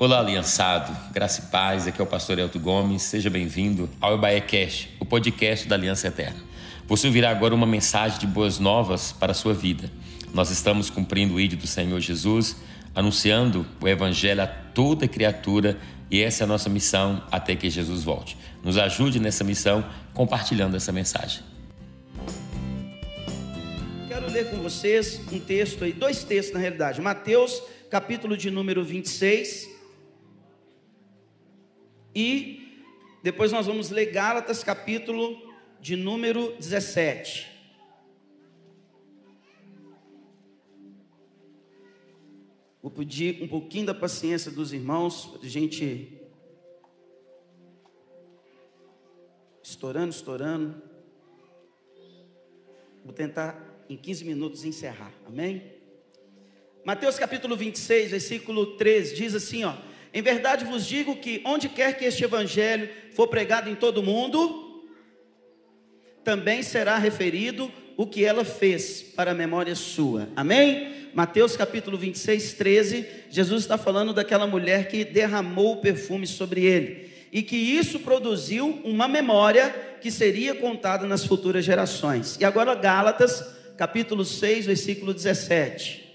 [0.00, 4.40] Olá, aliançado, graça e paz, aqui é o pastor Elton Gomes, seja bem-vindo ao Ebaé
[4.40, 6.38] Cash, o podcast da Aliança Eterna.
[6.86, 9.90] Você ouvirá agora uma mensagem de boas novas para a sua vida.
[10.32, 12.58] Nós estamos cumprindo o ídolo do Senhor Jesus,
[12.94, 15.76] anunciando o Evangelho a toda criatura
[16.08, 18.38] e essa é a nossa missão até que Jesus volte.
[18.62, 21.42] Nos ajude nessa missão compartilhando essa mensagem.
[24.06, 27.00] Quero ler com vocês um texto aí, dois textos na realidade.
[27.00, 29.77] Mateus, capítulo de número 26,
[32.14, 32.84] e
[33.22, 35.36] depois nós vamos ler Gálatas, capítulo
[35.80, 37.58] de número 17.
[42.80, 46.16] Vou pedir um pouquinho da paciência dos irmãos, para a gente.
[49.62, 50.82] Estourando, estourando.
[53.04, 55.78] Vou tentar em 15 minutos encerrar, amém?
[56.84, 59.87] Mateus capítulo 26, versículo 13, diz assim: ó.
[60.12, 64.02] Em verdade vos digo que onde quer que este evangelho for pregado em todo o
[64.02, 64.86] mundo,
[66.24, 70.28] também será referido o que ela fez para a memória sua.
[70.36, 71.10] Amém?
[71.14, 77.10] Mateus capítulo 26, 13, Jesus está falando daquela mulher que derramou o perfume sobre ele.
[77.32, 79.68] E que isso produziu uma memória
[80.00, 82.36] que seria contada nas futuras gerações.
[82.40, 83.44] E agora Gálatas,
[83.76, 86.07] capítulo 6, versículo 17.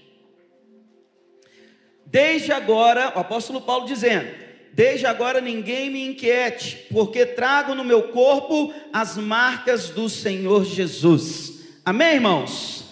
[2.14, 4.32] Desde agora, o apóstolo Paulo dizendo:
[4.72, 11.64] Desde agora ninguém me inquiete, porque trago no meu corpo as marcas do Senhor Jesus.
[11.84, 12.84] Amém, irmãos?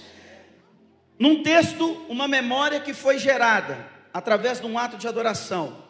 [1.16, 5.84] Num texto, uma memória que foi gerada através de um ato de adoração.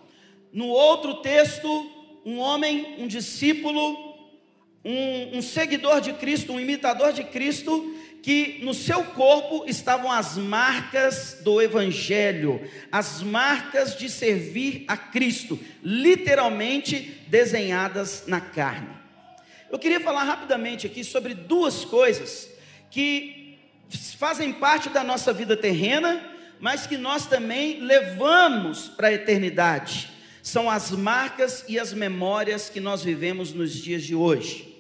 [0.53, 1.91] No outro texto,
[2.27, 4.15] um homem, um discípulo,
[4.85, 7.92] um, um seguidor de Cristo, um imitador de Cristo,
[8.23, 15.59] que no seu corpo estavam as marcas do Evangelho, as marcas de servir a Cristo,
[15.83, 18.91] literalmente desenhadas na carne.
[19.69, 22.49] Eu queria falar rapidamente aqui sobre duas coisas
[22.91, 23.59] que
[24.17, 26.23] fazem parte da nossa vida terrena,
[26.61, 30.11] mas que nós também levamos para a eternidade.
[30.43, 34.72] São as marcas e as memórias que nós vivemos nos dias de hoje.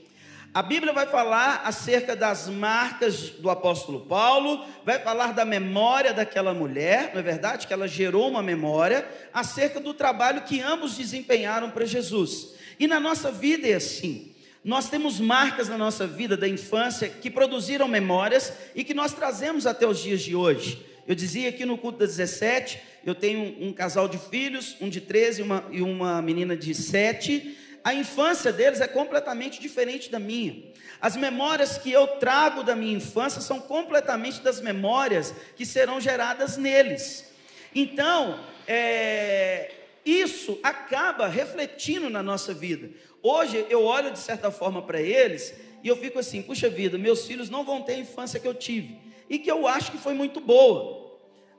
[0.54, 6.52] A Bíblia vai falar acerca das marcas do apóstolo Paulo, vai falar da memória daquela
[6.52, 7.66] mulher, não é verdade?
[7.66, 12.52] Que ela gerou uma memória acerca do trabalho que ambos desempenharam para Jesus.
[12.78, 14.34] E na nossa vida é assim.
[14.62, 19.66] Nós temos marcas na nossa vida da infância que produziram memórias e que nós trazemos
[19.66, 20.84] até os dias de hoje.
[21.08, 25.00] Eu dizia aqui no culto das 17, eu tenho um casal de filhos, um de
[25.00, 30.72] 13 uma, e uma menina de 7 a infância deles é completamente diferente da minha.
[31.00, 36.56] As memórias que eu trago da minha infância são completamente das memórias que serão geradas
[36.56, 37.32] neles.
[37.74, 38.38] Então,
[38.68, 39.72] é,
[40.04, 42.90] isso acaba refletindo na nossa vida.
[43.22, 47.26] Hoje eu olho de certa forma para eles e eu fico assim: puxa vida, meus
[47.26, 50.14] filhos não vão ter a infância que eu tive e que eu acho que foi
[50.14, 51.11] muito boa.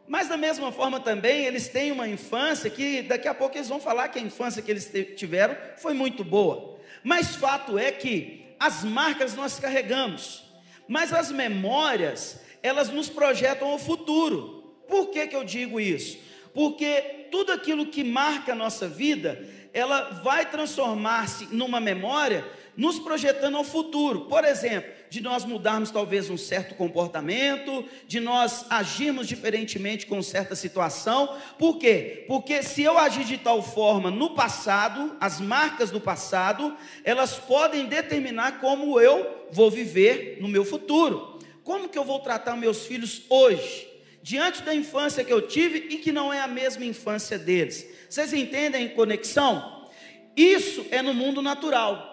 [0.08, 3.80] Mas da mesma forma também, eles têm uma infância que daqui a pouco eles vão
[3.80, 6.78] falar que a infância que eles tiveram foi muito boa.
[7.04, 10.44] Mas fato é que as marcas nós carregamos,
[10.88, 14.76] mas as memórias, elas nos projetam ao futuro.
[14.88, 16.18] Por que, que eu digo isso?
[16.54, 19.44] Porque tudo aquilo que marca a nossa vida,
[19.74, 24.22] ela vai transformar-se numa memória nos projetando ao futuro.
[24.22, 30.56] Por exemplo, de nós mudarmos talvez um certo comportamento, de nós agirmos diferentemente com certa
[30.56, 31.38] situação.
[31.60, 32.26] Por quê?
[32.28, 37.86] Porque se eu agir de tal forma no passado, as marcas do passado, elas podem
[37.86, 41.40] determinar como eu vou viver no meu futuro.
[41.64, 43.88] Como que eu vou tratar meus filhos hoje?
[44.22, 47.86] Diante da infância que eu tive e que não é a mesma infância deles.
[48.10, 49.90] Vocês entendem a conexão?
[50.36, 52.13] Isso é no mundo natural.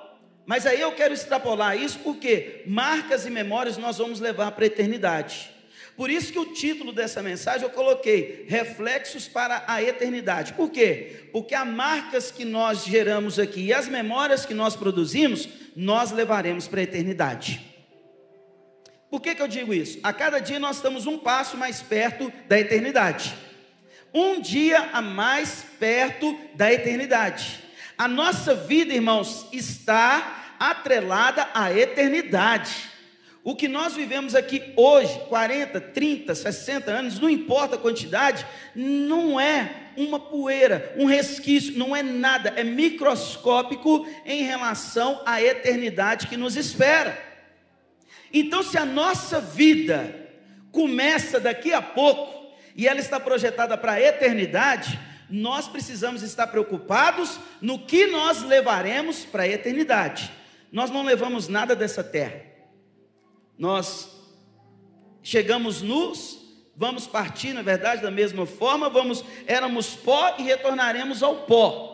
[0.51, 4.67] Mas aí eu quero extrapolar isso porque marcas e memórias nós vamos levar para a
[4.67, 5.49] eternidade.
[5.97, 10.55] Por isso que o título dessa mensagem eu coloquei Reflexos para a Eternidade.
[10.55, 11.29] Por quê?
[11.31, 16.67] Porque as marcas que nós geramos aqui e as memórias que nós produzimos, nós levaremos
[16.67, 17.65] para a eternidade.
[19.09, 20.01] Por que, que eu digo isso?
[20.03, 23.37] A cada dia nós estamos um passo mais perto da eternidade.
[24.13, 27.71] Um dia a mais perto da eternidade.
[27.97, 32.91] A nossa vida, irmãos, está atrelada à eternidade.
[33.43, 39.41] O que nós vivemos aqui hoje, 40, 30, 60 anos, não importa a quantidade, não
[39.41, 46.37] é uma poeira, um resquício, não é nada, é microscópico em relação à eternidade que
[46.37, 47.19] nos espera.
[48.31, 50.29] Então, se a nossa vida
[50.71, 57.41] começa daqui a pouco e ela está projetada para a eternidade, nós precisamos estar preocupados
[57.61, 60.31] no que nós levaremos para a eternidade.
[60.73, 62.43] Nós não levamos nada dessa terra.
[63.59, 64.09] Nós
[65.23, 66.39] chegamos nus,
[66.77, 71.91] vamos partir, na verdade, da mesma forma, vamos, éramos pó e retornaremos ao pó.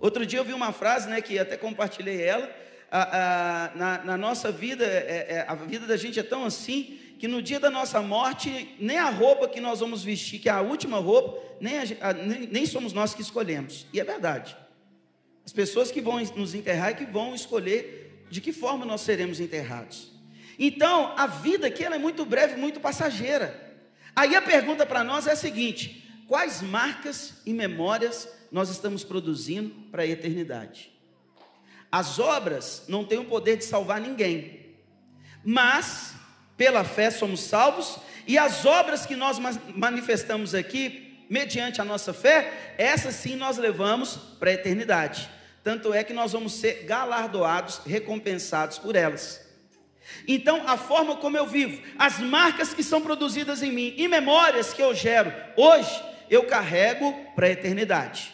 [0.00, 2.48] Outro dia eu vi uma frase, né, que até compartilhei ela,
[2.90, 6.98] a, a, na, na, nossa vida, é, é, a vida da gente é tão assim,
[7.18, 10.52] que no dia da nossa morte, nem a roupa que nós vamos vestir, que é
[10.52, 13.86] a última roupa, nem, a, nem, nem somos nós que escolhemos.
[13.92, 14.56] E é verdade.
[15.48, 19.40] As pessoas que vão nos enterrar é que vão escolher de que forma nós seremos
[19.40, 20.12] enterrados.
[20.58, 23.58] Então, a vida aqui ela é muito breve, muito passageira.
[24.14, 29.70] Aí a pergunta para nós é a seguinte: quais marcas e memórias nós estamos produzindo
[29.90, 30.92] para a eternidade?
[31.90, 34.76] As obras não têm o poder de salvar ninguém,
[35.42, 36.12] mas
[36.58, 39.38] pela fé somos salvos, e as obras que nós
[39.74, 45.37] manifestamos aqui, mediante a nossa fé, essas sim nós levamos para a eternidade.
[45.62, 49.46] Tanto é que nós vamos ser galardoados, recompensados por elas.
[50.26, 54.72] Então, a forma como eu vivo, as marcas que são produzidas em mim e memórias
[54.72, 58.32] que eu gero hoje, eu carrego para a eternidade.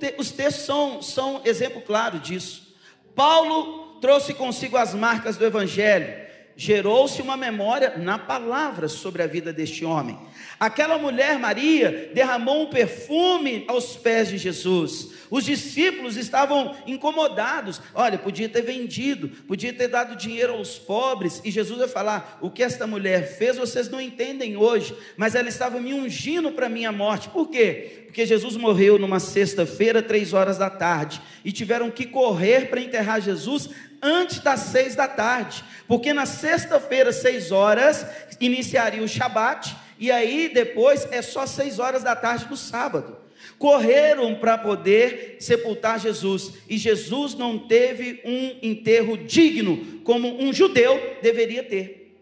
[0.00, 2.74] Te, os textos são, são exemplo claro disso.
[3.14, 6.25] Paulo trouxe consigo as marcas do Evangelho
[6.56, 10.18] gerou-se uma memória na palavra sobre a vida deste homem.
[10.58, 15.10] Aquela mulher, Maria, derramou um perfume aos pés de Jesus.
[15.30, 17.82] Os discípulos estavam incomodados.
[17.94, 21.42] Olha, podia ter vendido, podia ter dado dinheiro aos pobres.
[21.44, 25.48] E Jesus vai falar: o que esta mulher fez, vocês não entendem hoje, mas ela
[25.48, 27.28] estava me ungindo para a minha morte.
[27.28, 28.04] Por quê?
[28.06, 33.20] Porque Jesus morreu numa sexta-feira, três horas da tarde, e tiveram que correr para enterrar
[33.20, 33.68] Jesus
[34.02, 38.06] antes das seis da tarde, porque na sexta-feira, seis horas,
[38.40, 43.16] iniciaria o Shabat, e aí depois é só seis horas da tarde do sábado.
[43.58, 51.18] Correram para poder sepultar Jesus, e Jesus não teve um enterro digno, como um judeu
[51.22, 52.20] deveria ter.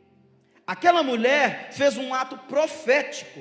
[0.66, 3.40] Aquela mulher fez um ato profético.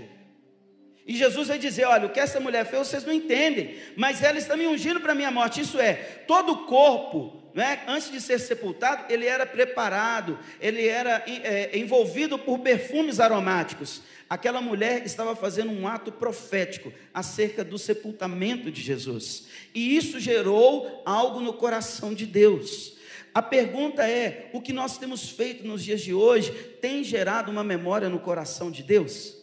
[1.06, 4.38] E Jesus vai dizer: Olha, o que essa mulher fez, vocês não entendem, mas ela
[4.38, 5.62] está me ungindo para a minha morte.
[5.62, 5.94] Isso é,
[6.28, 12.40] todo o corpo né, antes de ser sepultado, ele era preparado, ele era é, envolvido
[12.40, 14.02] por perfumes aromáticos.
[14.28, 19.46] Aquela mulher estava fazendo um ato profético acerca do sepultamento de Jesus,
[19.76, 22.94] e isso gerou algo no coração de Deus.
[23.34, 26.52] A pergunta é: o que nós temos feito nos dias de hoje
[26.82, 29.43] tem gerado uma memória no coração de Deus?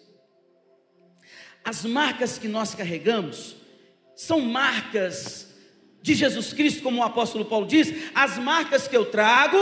[1.65, 3.57] As marcas que nós carregamos
[4.15, 5.49] são marcas
[6.03, 9.57] de Jesus Cristo, como o apóstolo Paulo diz, as marcas que eu trago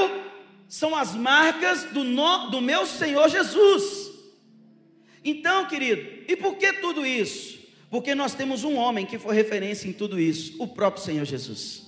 [0.69, 4.11] são as marcas do, no, do meu Senhor Jesus.
[5.25, 7.59] Então, querido, e por que tudo isso?
[7.91, 11.87] Porque nós temos um homem que foi referência em tudo isso, o próprio Senhor Jesus.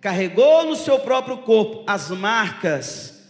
[0.00, 3.20] Carregou no seu próprio corpo as marcas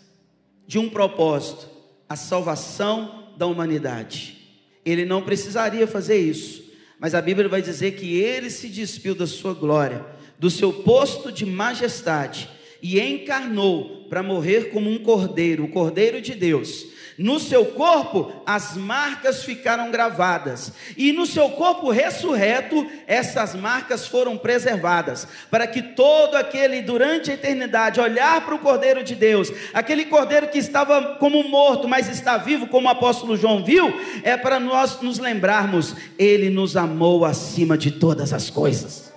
[0.67, 1.69] de um propósito,
[2.09, 4.40] a salvação da humanidade.
[4.85, 6.65] Ele não precisaria fazer isso,
[6.99, 11.31] mas a Bíblia vai dizer que ele se despiu da sua glória do seu posto
[11.31, 12.49] de majestade
[12.83, 16.87] e encarnou para morrer como um cordeiro, o cordeiro de Deus.
[17.21, 24.39] No seu corpo as marcas ficaram gravadas, e no seu corpo ressurreto, essas marcas foram
[24.39, 30.07] preservadas, para que todo aquele durante a eternidade olhar para o Cordeiro de Deus, aquele
[30.07, 34.59] Cordeiro que estava como morto, mas está vivo, como o apóstolo João viu, é para
[34.59, 39.13] nós nos lembrarmos, ele nos amou acima de todas as coisas.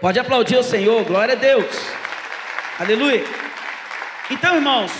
[0.00, 1.72] Pode aplaudir o Senhor, glória a Deus.
[2.80, 3.22] Aleluia.
[4.28, 4.90] Então, irmãos,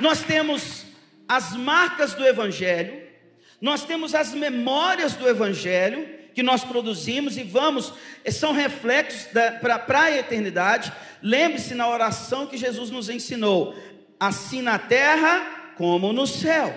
[0.00, 0.84] nós temos
[1.28, 3.02] as marcas do Evangelho,
[3.60, 7.92] nós temos as memórias do Evangelho que nós produzimos e vamos,
[8.30, 9.28] são reflexos
[9.60, 10.92] para a eternidade.
[11.22, 13.74] Lembre-se na oração que Jesus nos ensinou:
[14.18, 16.74] assim na terra como no céu.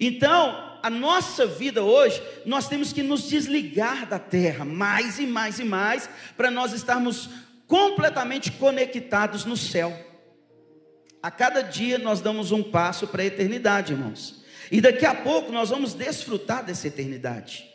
[0.00, 5.58] Então, a nossa vida hoje, nós temos que nos desligar da terra mais e mais
[5.58, 7.28] e mais, para nós estarmos
[7.66, 10.09] completamente conectados no céu.
[11.22, 14.42] A cada dia nós damos um passo para a eternidade, irmãos.
[14.70, 17.68] E daqui a pouco nós vamos desfrutar dessa eternidade.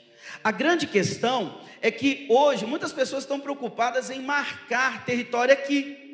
[0.43, 6.04] A grande questão é que hoje muitas pessoas estão preocupadas em marcar território aqui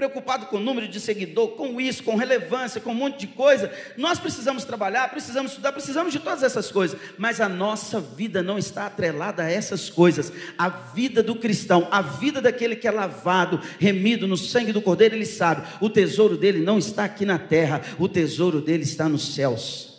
[0.00, 3.70] preocupado com o número de seguidor, com isso, com relevância, com um monte de coisa.
[3.98, 8.56] Nós precisamos trabalhar, precisamos estudar, precisamos de todas essas coisas, mas a nossa vida não
[8.56, 10.32] está atrelada a essas coisas.
[10.56, 15.14] A vida do cristão, a vida daquele que é lavado, remido no sangue do Cordeiro,
[15.14, 19.34] ele sabe, o tesouro dele não está aqui na terra, o tesouro dele está nos
[19.34, 19.89] céus.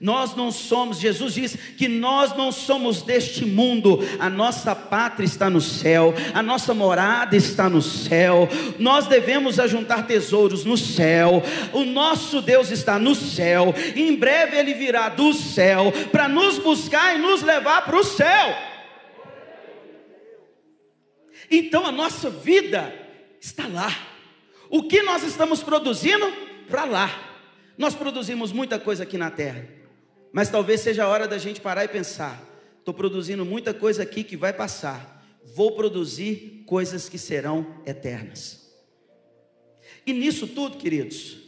[0.00, 5.50] Nós não somos, Jesus diz que nós não somos deste mundo, a nossa pátria está
[5.50, 11.42] no céu, a nossa morada está no céu, nós devemos ajuntar tesouros no céu,
[11.74, 17.14] o nosso Deus está no céu, em breve ele virá do céu para nos buscar
[17.14, 18.56] e nos levar para o céu.
[21.50, 22.90] Então a nossa vida
[23.38, 23.94] está lá,
[24.70, 26.32] o que nós estamos produzindo?
[26.70, 27.10] Para lá.
[27.76, 29.79] Nós produzimos muita coisa aqui na terra
[30.32, 32.42] mas talvez seja a hora da gente parar e pensar:
[32.78, 38.70] estou produzindo muita coisa aqui que vai passar, vou produzir coisas que serão eternas.
[40.06, 41.38] E nisso tudo, queridos,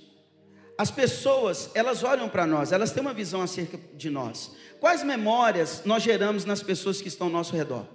[0.77, 4.53] as pessoas, elas olham para nós, elas têm uma visão acerca de nós.
[4.81, 7.87] Quais memórias nós geramos nas pessoas que estão ao nosso redor?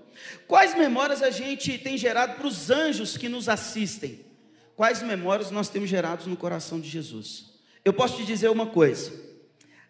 [0.48, 4.25] Quais memórias a gente tem gerado para os anjos que nos assistem?
[4.75, 7.58] Quais memórias nós temos gerado no coração de Jesus?
[7.84, 9.12] Eu posso te dizer uma coisa: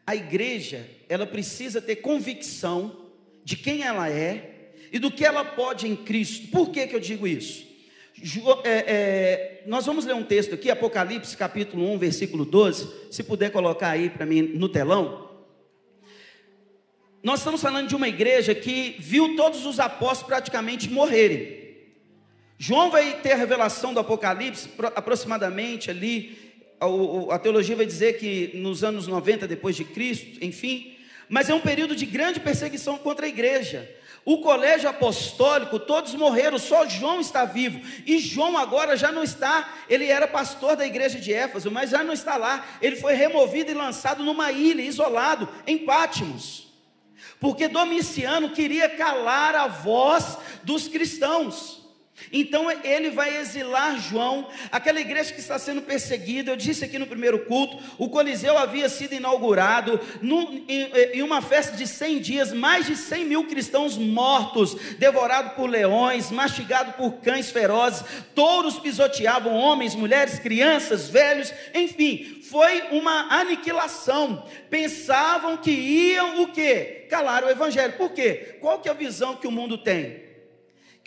[0.08, 2.96] a igreja, ela precisa ter convicção
[3.44, 6.48] de quem ela é e do que ela pode em Cristo.
[6.48, 7.68] Por que, que eu digo isso?
[8.64, 13.12] É, é, nós vamos ler um texto aqui, Apocalipse capítulo 1, versículo 12.
[13.12, 15.30] Se puder colocar aí para mim no telão.
[17.22, 21.58] Nós estamos falando de uma igreja que viu todos os apóstolos praticamente morrerem.
[22.58, 26.47] João vai ter a revelação do Apocalipse aproximadamente ali
[27.31, 30.96] a teologia vai dizer que nos anos 90 depois de Cristo, enfim,
[31.27, 33.89] mas é um período de grande perseguição contra a igreja.
[34.24, 37.79] O colégio apostólico, todos morreram, só João está vivo.
[38.05, 42.03] E João agora já não está, ele era pastor da igreja de Éfeso, mas já
[42.03, 42.65] não está lá.
[42.81, 46.67] Ele foi removido e lançado numa ilha, isolado, em Pátimos.
[47.39, 51.87] Porque Domiciano queria calar a voz dos cristãos.
[52.32, 56.52] Então ele vai exilar João, aquela igreja que está sendo perseguida.
[56.52, 60.00] Eu disse aqui no primeiro culto: o Coliseu havia sido inaugurado
[60.68, 65.70] em, em, uma festa de 100 dias, mais de 100 mil cristãos mortos, devorados por
[65.70, 68.04] leões, mastigados por cães ferozes,
[68.36, 74.44] touros pisoteavam homens, mulheres, crianças, velhos, enfim, foi uma aniquilação.
[74.70, 77.06] Pensavam que iam o quê?
[77.10, 77.94] Calar o evangelho.
[77.94, 78.58] Por quê?
[78.60, 80.26] Qual que é a visão que o mundo tem?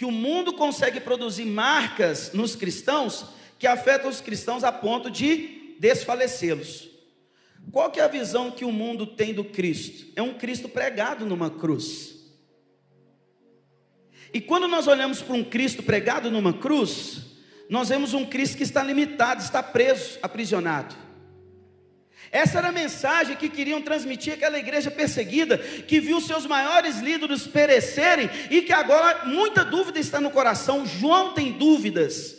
[0.00, 3.26] Que o mundo consegue produzir marcas nos cristãos
[3.58, 6.88] que afetam os cristãos a ponto de desfalecê-los.
[7.70, 10.10] Qual que é a visão que o mundo tem do Cristo?
[10.16, 12.14] É um Cristo pregado numa cruz.
[14.32, 17.20] E quando nós olhamos para um Cristo pregado numa cruz,
[17.68, 20.96] nós vemos um Cristo que está limitado, está preso, aprisionado.
[22.32, 27.46] Essa era a mensagem que queriam transmitir aquela igreja perseguida, que viu seus maiores líderes
[27.46, 30.86] perecerem e que agora muita dúvida está no coração.
[30.86, 32.36] João tem dúvidas,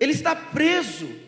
[0.00, 1.23] ele está preso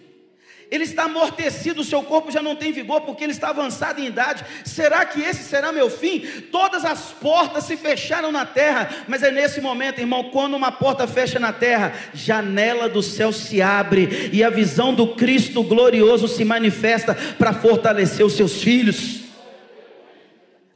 [0.71, 4.07] ele está amortecido, o seu corpo já não tem vigor porque ele está avançado em
[4.07, 4.45] idade.
[4.65, 6.21] Será que esse será meu fim?
[6.51, 11.07] Todas as portas se fecharam na terra, mas é nesse momento, irmão, quando uma porta
[11.07, 16.45] fecha na terra, janela do céu se abre e a visão do Cristo glorioso se
[16.45, 19.21] manifesta para fortalecer os seus filhos.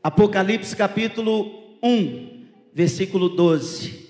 [0.03, 4.09] Apocalipse capítulo 1, versículo 12.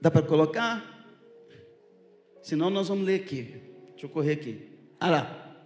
[0.00, 0.84] Dá para colocar?
[2.42, 3.73] Senão nós vamos ler aqui.
[4.04, 4.58] Deixa eu correr aqui.
[5.00, 5.56] Ah lá.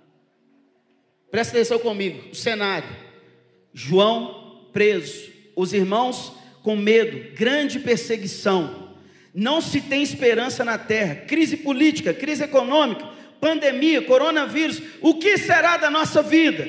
[1.28, 2.30] Presta atenção comigo.
[2.30, 2.88] O cenário.
[3.74, 5.28] João preso.
[5.56, 7.34] Os irmãos com medo.
[7.34, 8.94] Grande perseguição.
[9.34, 11.16] Não se tem esperança na terra.
[11.16, 13.08] Crise política, crise econômica,
[13.40, 14.80] pandemia, coronavírus.
[15.00, 16.64] O que será da nossa vida?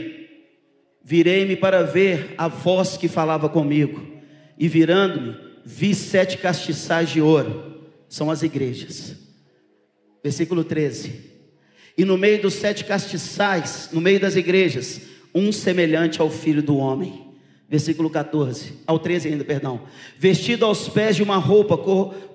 [1.04, 4.20] Virei-me para ver a voz que falava comigo.
[4.58, 7.88] E virando-me, vi sete castiçais de ouro.
[8.08, 9.16] São as igrejas.
[10.24, 11.29] Versículo 13
[12.00, 15.02] e no meio dos sete castiçais, no meio das igrejas,
[15.36, 17.26] um semelhante ao filho do homem.
[17.68, 19.82] Versículo 14, ao 13 ainda, perdão.
[20.18, 21.78] Vestido aos pés de uma roupa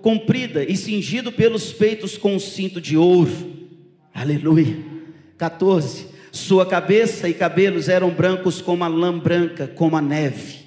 [0.03, 3.33] comprida e cingido pelos peitos com um cinto de ouro.
[4.13, 4.77] Aleluia.
[5.39, 6.09] 14.
[6.31, 10.59] Sua cabeça e cabelos eram brancos como a lã branca, como a neve.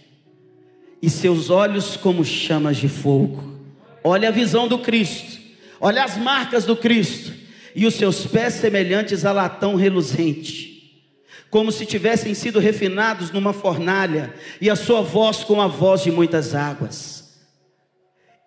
[0.99, 3.61] E seus olhos como chamas de fogo.
[4.03, 5.39] Olha a visão do Cristo.
[5.79, 7.36] Olha as marcas do Cristo
[7.77, 11.05] e os seus pés semelhantes a latão reluzente,
[11.51, 16.09] como se tivessem sido refinados numa fornalha, e a sua voz com a voz de
[16.09, 17.37] muitas águas.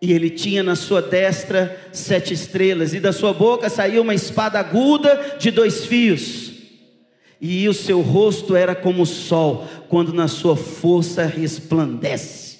[0.02, 4.58] E ele tinha na sua destra sete estrelas, e da sua boca saía uma espada
[4.58, 6.50] aguda de dois fios.
[7.40, 12.58] E o seu rosto era como o sol, quando na sua força resplandece.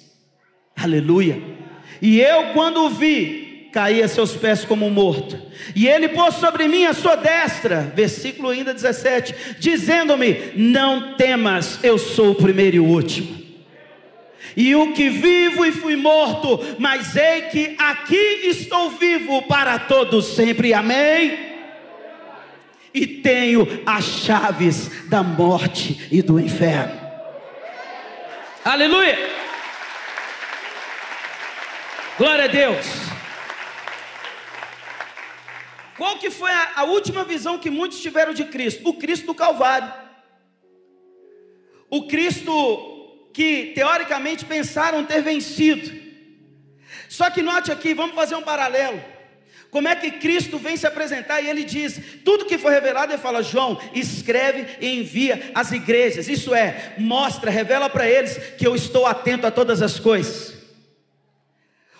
[0.73, 1.43] Aleluia.
[2.01, 3.40] E eu, quando o vi,
[3.71, 5.39] caí a seus pés como morto.
[5.75, 11.97] E ele pôs sobre mim a sua destra, versículo ainda 17, dizendo-me: Não temas, eu
[11.97, 13.41] sou o primeiro e o último.
[14.55, 20.35] E o que vivo e fui morto, mas ei que aqui estou vivo para todos
[20.35, 20.73] sempre.
[20.73, 21.51] Amém.
[22.93, 26.99] E tenho as chaves da morte e do inferno.
[28.65, 29.17] Aleluia.
[32.17, 33.10] Glória a Deus.
[36.01, 38.81] Qual que foi a, a, última visão que muitos tiveram de Cristo?
[38.89, 39.93] O Cristo do Calvário.
[41.91, 45.91] O Cristo que teoricamente pensaram ter vencido.
[47.07, 48.99] Só que note aqui, vamos fazer um paralelo.
[49.69, 53.21] Como é que Cristo vem se apresentar e ele diz: tudo que foi revelado, ele
[53.21, 56.27] fala, João, escreve e envia às igrejas.
[56.27, 60.55] Isso é, mostra, revela para eles que eu estou atento a todas as coisas.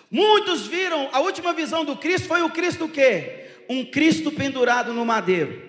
[0.09, 3.41] Muitos viram, a última visão do Cristo foi o Cristo o quê?
[3.71, 5.61] Um Cristo pendurado no madeiro,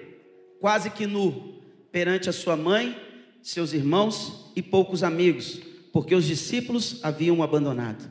[0.59, 3.00] quase que nu, perante a sua mãe,
[3.40, 5.61] seus irmãos e poucos amigos,
[5.92, 8.11] porque os discípulos haviam abandonado.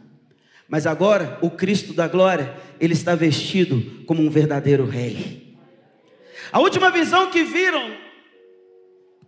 [0.66, 5.58] Mas agora, o Cristo da glória, ele está vestido como um verdadeiro rei.
[6.54, 7.94] A última visão que viram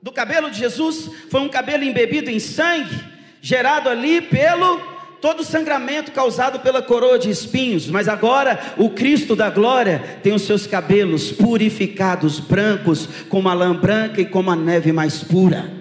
[0.01, 3.03] do cabelo de Jesus foi um cabelo embebido em sangue,
[3.41, 4.92] gerado ali pelo
[5.23, 10.33] todo o sangramento causado pela coroa de espinhos, mas agora o Cristo da glória tem
[10.33, 15.71] os seus cabelos purificados, brancos, como a lã branca e como a neve mais pura.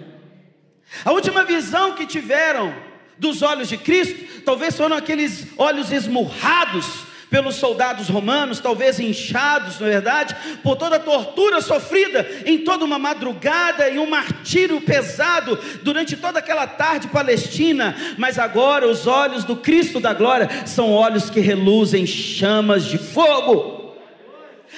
[1.05, 2.73] A última visão que tiveram
[3.19, 9.87] dos olhos de Cristo, talvez foram aqueles olhos esmurrados pelos soldados romanos, talvez inchados, na
[9.87, 15.59] é verdade, por toda a tortura sofrida em toda uma madrugada e um martírio pesado
[15.83, 21.31] durante toda aquela tarde palestina, mas agora os olhos do Cristo da glória são olhos
[21.31, 23.82] que reluzem chamas de fogo.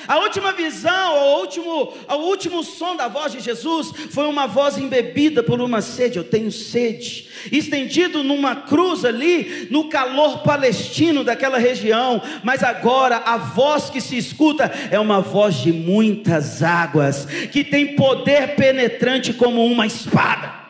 [0.07, 4.77] A última visão, o último, o último som da voz de Jesus foi uma voz
[4.79, 6.19] embebida por uma sede.
[6.19, 7.29] Eu tenho sede.
[7.51, 12.21] Estendido numa cruz ali, no calor palestino daquela região.
[12.43, 17.95] Mas agora a voz que se escuta é uma voz de muitas águas, que tem
[17.95, 20.64] poder penetrante como uma espada.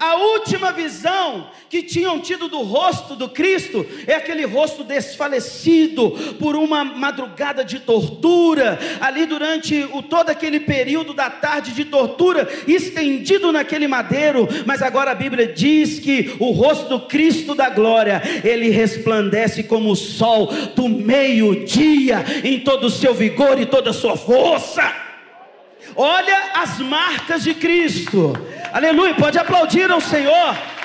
[0.00, 6.54] A última visão que tinham tido do rosto do Cristo é aquele rosto desfalecido por
[6.54, 13.50] uma madrugada de tortura, ali durante o, todo aquele período da tarde de tortura, estendido
[13.50, 14.48] naquele madeiro.
[14.64, 19.90] Mas agora a Bíblia diz que o rosto do Cristo da glória, ele resplandece como
[19.90, 25.08] o sol do meio-dia, em todo o seu vigor e toda a sua força.
[25.96, 28.32] Olha as marcas de Cristo.
[28.72, 29.14] Aleluia.
[29.14, 30.77] Pode aplaudir ao Senhor.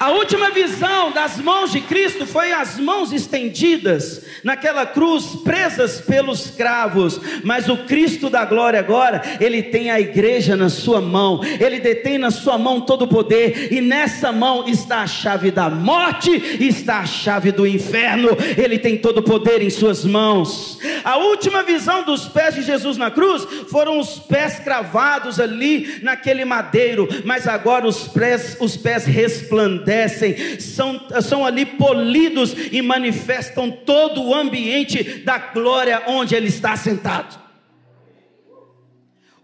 [0.00, 6.46] A última visão das mãos de Cristo foi as mãos estendidas naquela cruz, presas pelos
[6.52, 7.20] cravos.
[7.44, 12.16] Mas o Cristo da glória agora, ele tem a igreja na sua mão, ele detém
[12.16, 17.00] na sua mão todo o poder, e nessa mão está a chave da morte, está
[17.00, 18.30] a chave do inferno.
[18.56, 20.78] Ele tem todo o poder em suas mãos.
[21.04, 26.46] A última visão dos pés de Jesus na cruz foram os pés cravados ali naquele
[26.46, 33.70] madeiro, mas agora os pés, os pés resplandecem resplandecem, são, são ali polidos e manifestam
[33.70, 37.38] todo o ambiente da glória onde Ele está sentado.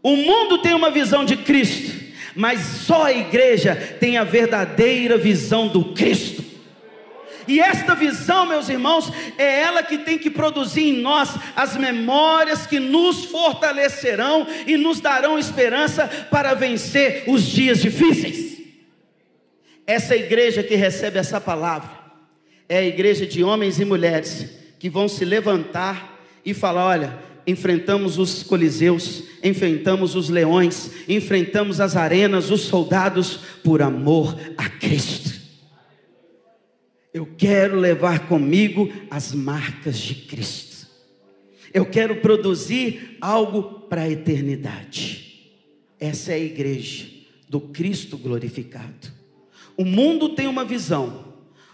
[0.03, 1.93] O mundo tem uma visão de Cristo,
[2.37, 6.45] mas só a igreja tem a verdadeira visão do Cristo.
[7.49, 12.67] E esta visão, meus irmãos, é ela que tem que produzir em nós as memórias
[12.67, 18.56] que nos fortalecerão e nos darão esperança para vencer os dias difíceis.
[19.87, 21.91] Essa igreja que recebe essa palavra
[22.69, 28.19] é a igreja de homens e mulheres que vão se levantar e falar: olha, enfrentamos
[28.19, 35.37] os coliseus, enfrentamos os leões, enfrentamos as arenas, os soldados, por amor a Cristo.
[37.15, 40.87] Eu quero levar comigo as marcas de Cristo.
[41.73, 45.53] Eu quero produzir algo para a eternidade.
[45.99, 47.07] Essa é a igreja
[47.49, 49.16] do Cristo glorificado.
[49.77, 51.27] O mundo tem uma visão.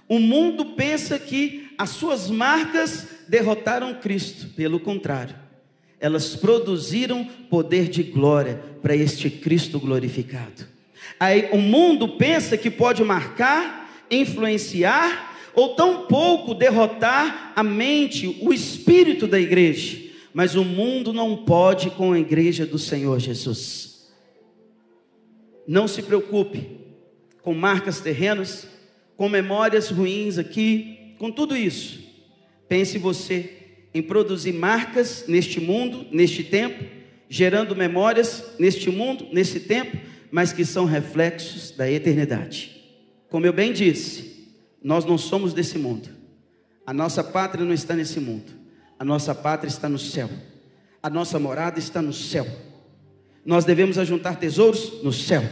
[0.08, 4.48] O mundo pensa que as suas marcas derrotaram Cristo.
[4.54, 5.34] Pelo contrário,
[6.00, 10.66] elas produziram poder de glória para este Cristo glorificado.
[11.18, 18.52] Aí o mundo pensa que pode marcar, influenciar ou tão pouco derrotar a mente, o
[18.52, 19.98] espírito da igreja.
[20.34, 24.10] Mas o mundo não pode com a igreja do Senhor Jesus.
[25.66, 26.81] Não se preocupe
[27.42, 28.66] com marcas terrenas,
[29.16, 32.00] com memórias ruins aqui, com tudo isso,
[32.68, 33.58] pense você
[33.94, 36.84] em produzir marcas neste mundo, neste tempo,
[37.28, 39.96] gerando memórias neste mundo, nesse tempo,
[40.30, 42.82] mas que são reflexos da eternidade.
[43.28, 44.48] Como eu bem disse,
[44.82, 46.08] nós não somos desse mundo.
[46.86, 48.52] A nossa pátria não está nesse mundo.
[48.98, 50.28] A nossa pátria está no céu.
[51.02, 52.46] A nossa morada está no céu.
[53.44, 55.42] Nós devemos ajuntar tesouros no céu.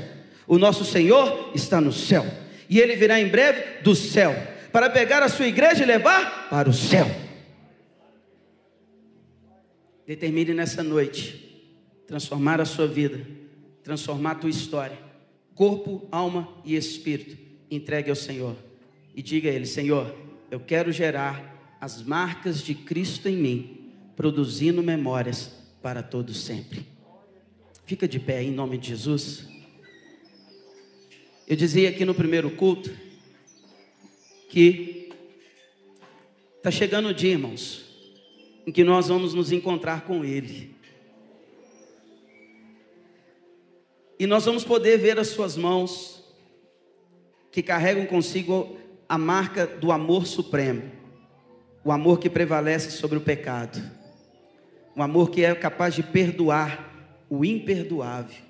[0.51, 2.27] O nosso Senhor está no céu.
[2.69, 4.35] E ele virá em breve do céu
[4.73, 7.07] para pegar a sua igreja e levar para o céu.
[10.05, 11.71] Determine nessa noite
[12.05, 13.25] transformar a sua vida,
[13.85, 14.99] transformar a tua história,
[15.55, 17.39] corpo, alma e espírito.
[17.71, 18.57] Entregue ao Senhor
[19.15, 20.13] e diga a Ele: Senhor,
[20.51, 25.49] eu quero gerar as marcas de Cristo em mim, produzindo memórias
[25.81, 26.85] para todos sempre.
[27.87, 29.50] Fica de pé em nome de Jesus.
[31.51, 32.97] Eu dizia aqui no primeiro culto
[34.49, 35.11] que
[36.59, 37.85] está chegando o dia, irmãos,
[38.65, 40.73] em que nós vamos nos encontrar com Ele.
[44.17, 46.23] E nós vamos poder ver as Suas mãos,
[47.51, 50.89] que carregam consigo a marca do amor supremo,
[51.85, 53.83] o amor que prevalece sobre o pecado,
[54.95, 58.41] o amor que é capaz de perdoar o imperdoável.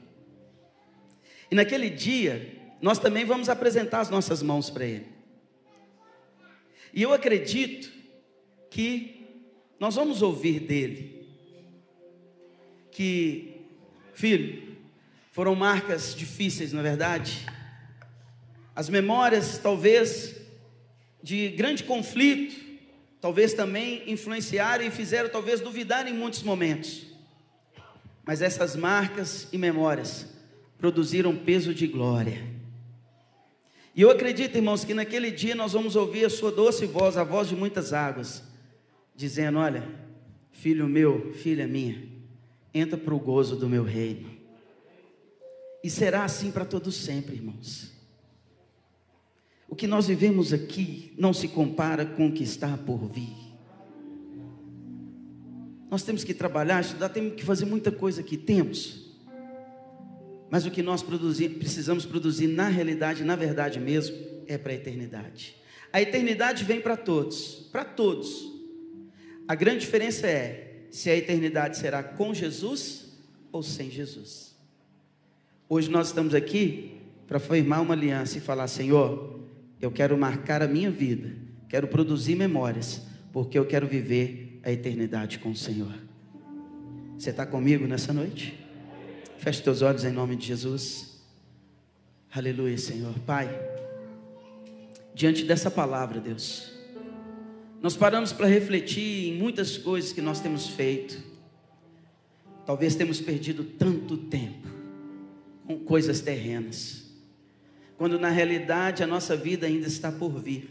[1.51, 5.07] E naquele dia, nós também vamos apresentar as nossas mãos para Ele.
[6.93, 7.91] E eu acredito
[8.71, 9.27] que
[9.79, 11.21] nós vamos ouvir dele
[12.91, 13.63] que,
[14.15, 14.77] filho,
[15.31, 17.47] foram marcas difíceis, na é verdade.
[18.75, 20.37] As memórias, talvez,
[21.23, 22.55] de grande conflito,
[23.21, 27.07] talvez também influenciaram e fizeram talvez duvidar em muitos momentos.
[28.25, 30.27] Mas essas marcas e memórias
[30.77, 32.50] produziram peso de glória.
[33.95, 37.25] E eu acredito, irmãos, que naquele dia nós vamos ouvir a sua doce voz, a
[37.25, 38.43] voz de muitas águas
[39.15, 39.89] dizendo: Olha,
[40.53, 42.03] filho meu, filha minha,
[42.73, 44.31] entra para o gozo do meu reino.
[45.83, 47.91] E será assim para todos sempre, irmãos.
[49.69, 53.37] O que nós vivemos aqui não se compara com o que está por vir.
[55.91, 59.10] Nós temos que trabalhar, estudar, temos que fazer muita coisa aqui, temos.
[60.51, 64.17] Mas o que nós produzir, precisamos produzir na realidade, na verdade mesmo,
[64.49, 65.55] é para a eternidade.
[65.93, 68.51] A eternidade vem para todos, para todos.
[69.47, 73.07] A grande diferença é se a eternidade será com Jesus
[73.53, 74.57] ou sem Jesus.
[75.69, 76.97] Hoje nós estamos aqui
[77.29, 79.41] para firmar uma aliança e falar: Senhor,
[79.81, 81.33] eu quero marcar a minha vida,
[81.69, 85.95] quero produzir memórias, porque eu quero viver a eternidade com o Senhor.
[87.17, 88.60] Você está comigo nessa noite?
[89.41, 91.19] Feche teus olhos em nome de Jesus.
[92.31, 93.15] Aleluia, Senhor.
[93.21, 93.49] Pai,
[95.15, 96.71] diante dessa palavra, Deus.
[97.81, 101.17] Nós paramos para refletir em muitas coisas que nós temos feito.
[102.67, 104.69] Talvez temos perdido tanto tempo
[105.67, 107.11] com coisas terrenas,
[107.97, 110.69] quando na realidade a nossa vida ainda está por vir.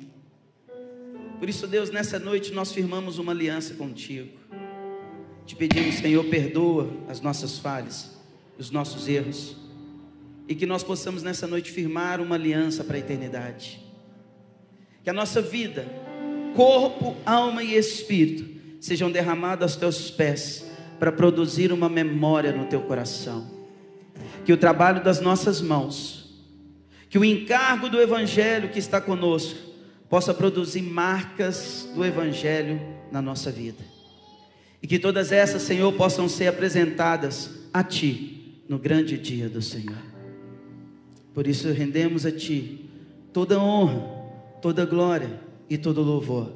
[1.39, 4.37] Por isso, Deus, nessa noite nós firmamos uma aliança contigo.
[5.47, 8.18] Te pedimos, Senhor, perdoa as nossas falhas,
[8.59, 9.55] os nossos erros,
[10.47, 13.79] e que nós possamos nessa noite firmar uma aliança para a eternidade.
[15.03, 15.87] Que a nossa vida
[16.55, 20.65] corpo, alma e espírito sejam derramados aos teus pés
[20.99, 23.49] para produzir uma memória no teu coração.
[24.43, 26.43] Que o trabalho das nossas mãos,
[27.09, 29.57] que o encargo do evangelho que está conosco
[30.09, 33.83] possa produzir marcas do evangelho na nossa vida.
[34.81, 38.38] E que todas essas, Senhor, possam ser apresentadas a ti
[38.69, 39.97] no grande dia do Senhor.
[41.33, 42.85] Por isso rendemos a ti
[43.33, 44.07] toda honra,
[44.61, 46.53] toda glória e todo louvor,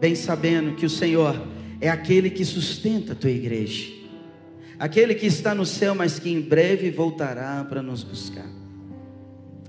[0.00, 1.40] bem sabendo que o Senhor
[1.80, 3.86] é aquele que sustenta a tua igreja,
[4.78, 8.46] aquele que está no céu, mas que em breve voltará para nos buscar.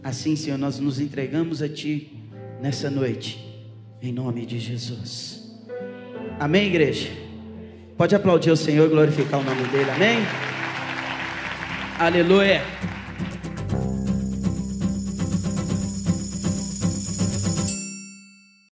[0.04, 2.14] Assim, Senhor, nós nos entregamos a Ti
[2.62, 3.46] nessa noite,
[4.02, 5.60] em nome de Jesus.
[6.40, 7.10] Amém, igreja?
[7.98, 10.59] Pode aplaudir o Senhor e glorificar o nome dEle, amém?
[12.00, 12.62] Aleluia.